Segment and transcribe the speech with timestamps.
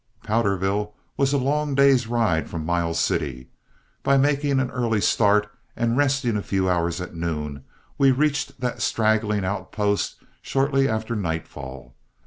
[0.23, 3.49] Powderville was a long day's ride from Miles City.
[4.01, 7.65] By making an early start and resting a few hours at noon,
[7.99, 11.93] we reached that straggling outpost shortly after nightfall.